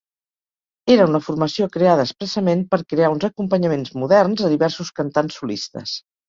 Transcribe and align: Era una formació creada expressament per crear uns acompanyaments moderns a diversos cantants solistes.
Era 0.93 1.03
una 1.09 1.19
formació 1.25 1.67
creada 1.75 2.05
expressament 2.09 2.63
per 2.71 2.79
crear 2.95 3.11
uns 3.17 3.27
acompanyaments 3.29 3.93
moderns 4.05 4.43
a 4.49 4.51
diversos 4.55 4.91
cantants 5.03 5.39
solistes. 5.43 5.95